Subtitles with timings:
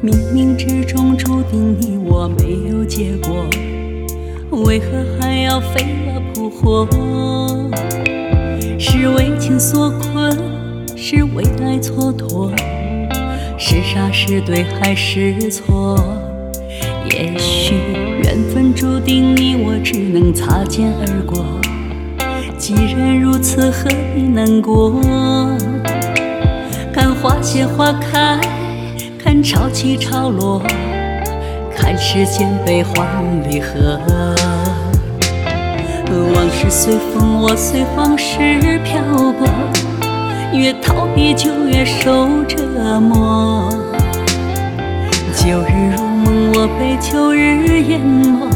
[0.00, 3.44] 冥冥之中注定你我没有结果，
[4.64, 4.86] 为何
[5.18, 6.88] 还要飞蛾扑火？
[8.78, 10.38] 是为情所困，
[10.96, 12.52] 是为爱蹉跎，
[13.58, 15.98] 是傻是对还是错？
[17.10, 17.74] 也许
[18.22, 21.44] 缘分注定你我只能擦肩而过，
[22.56, 25.00] 既然如此，何必难过？
[26.92, 28.57] 看花谢花开。
[29.30, 30.62] 看潮起潮落，
[31.76, 33.06] 看世间悲欢
[33.46, 34.00] 离合。
[36.34, 39.02] 往事随风，我随往事漂
[39.38, 39.46] 泊。
[40.54, 43.68] 越逃避就越受折磨。
[45.34, 48.48] 旧日如梦，我被旧日淹没。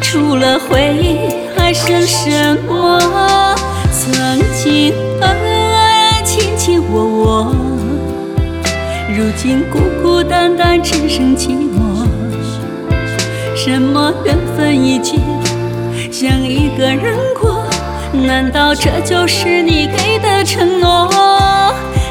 [0.00, 1.18] 除了回忆，
[1.54, 3.54] 还剩什么？
[3.92, 4.94] 曾经
[9.18, 12.06] 如今孤孤单单，只剩寂寞。
[13.56, 15.18] 什么缘分已尽，
[16.12, 17.64] 想一个人过。
[18.12, 21.10] 难道这就是你给的承诺？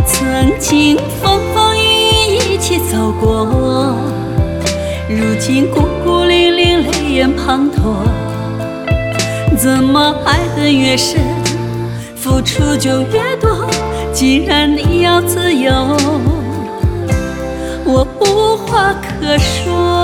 [0.05, 3.95] 曾经风风雨雨一起走过，
[5.08, 8.03] 如今孤孤零零，泪眼滂沱。
[9.58, 11.21] 怎么爱得越深，
[12.17, 13.66] 付出就越多？
[14.11, 15.97] 既然你要自由。
[18.22, 19.97] 无话可说。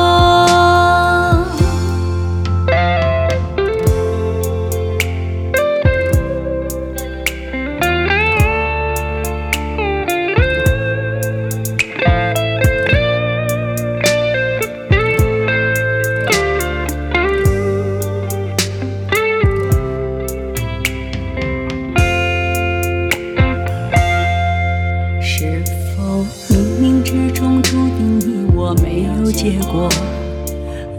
[29.34, 29.90] 结果，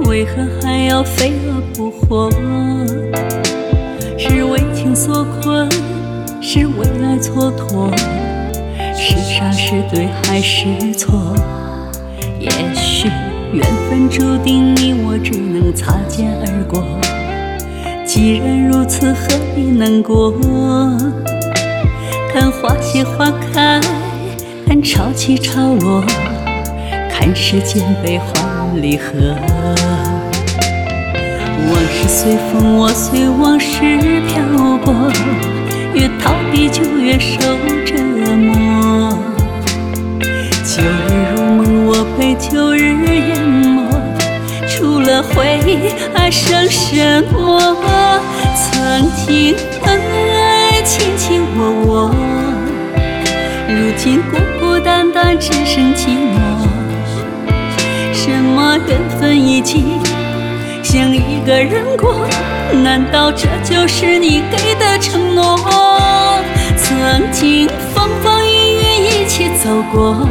[0.06, 2.28] 为何还要飞蛾扑火？
[4.19, 5.69] 是为情所困，
[6.43, 7.91] 是为爱蹉跎，
[8.94, 11.34] 是傻是对还是错？
[12.41, 13.09] 也许
[13.53, 16.83] 缘分注定你我只能擦肩而过。
[18.05, 20.34] 既然如此，何必难过？
[22.33, 23.81] 看花谢花开，
[24.67, 26.05] 看潮起潮落。
[27.25, 29.35] 看世间悲欢离合，
[31.71, 33.79] 往事随风，我随往事
[34.29, 34.45] 漂
[34.85, 35.11] 泊。
[35.95, 37.39] 越逃避就越受
[37.87, 37.95] 折
[38.37, 39.19] 磨。
[40.67, 43.83] 旧日如梦，我被旧日淹没。
[44.69, 48.21] 除了回忆，还剩什么？
[48.55, 49.55] 曾经
[49.87, 49.99] 恩
[50.31, 52.15] 爱，卿卿我我，
[53.67, 56.84] 如今孤孤单单，只剩寂寞。
[58.44, 59.99] 么缘分已尽，
[60.82, 62.28] 想一个人过，
[62.82, 65.59] 难道这就是你给的承诺？
[66.77, 70.28] 曾经风风雨雨一起走过，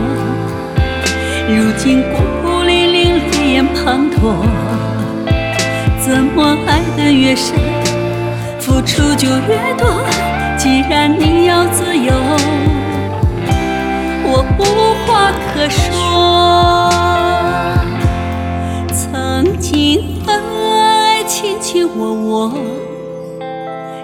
[1.48, 4.46] 如今孤孤零零，泪眼滂沱。
[6.00, 7.56] 怎么爱得越深，
[8.60, 10.06] 付出就越多？
[10.58, 12.14] 既然你要自由，
[14.24, 14.62] 我无
[15.06, 16.13] 话可说。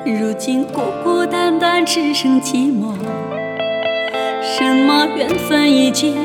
[0.09, 2.93] 如今孤孤单单，只剩寂寞。
[4.41, 6.17] 什么缘分已尽，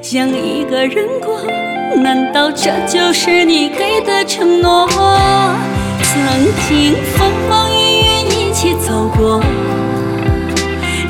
[0.00, 1.40] 想一个人过。
[2.02, 4.88] 难道这就是你给的承诺？
[6.02, 6.22] 曾
[6.68, 9.40] 经风风雨雨一起走过，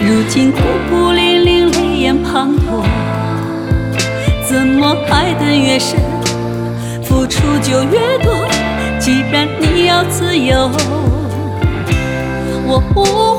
[0.01, 0.59] 如今孤
[0.91, 2.83] 孤零零，泪眼滂沱。
[4.49, 5.99] 怎么爱得越深，
[7.03, 8.35] 付出就越多？
[8.99, 10.71] 既然你要自由，
[12.95, 13.38] 我。